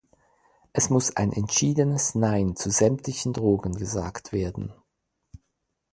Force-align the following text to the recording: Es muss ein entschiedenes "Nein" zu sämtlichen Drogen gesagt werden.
Es 0.73 0.89
muss 0.89 1.15
ein 1.15 1.31
entschiedenes 1.31 2.15
"Nein" 2.15 2.55
zu 2.55 2.71
sämtlichen 2.71 3.33
Drogen 3.33 3.75
gesagt 3.75 4.31
werden. 4.31 4.73